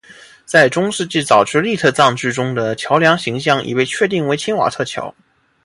[0.45, 5.13] 在中世纪早期粟特葬具中的桥梁形象已确定为钦瓦特桥。